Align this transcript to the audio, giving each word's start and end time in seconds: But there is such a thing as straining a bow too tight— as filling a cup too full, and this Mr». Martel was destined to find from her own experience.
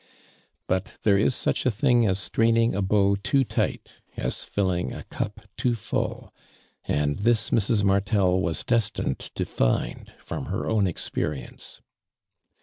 But 0.65 0.95
there 1.03 1.19
is 1.19 1.35
such 1.35 1.63
a 1.63 1.69
thing 1.69 2.07
as 2.07 2.17
straining 2.17 2.73
a 2.73 2.81
bow 2.81 3.17
too 3.17 3.43
tight— 3.43 3.93
as 4.17 4.43
filling 4.43 4.95
a 4.95 5.03
cup 5.03 5.41
too 5.57 5.75
full, 5.75 6.33
and 6.85 7.19
this 7.19 7.51
Mr». 7.51 7.83
Martel 7.83 8.39
was 8.41 8.63
destined 8.63 9.19
to 9.19 9.45
find 9.45 10.11
from 10.17 10.45
her 10.45 10.67
own 10.67 10.87
experience. 10.87 11.81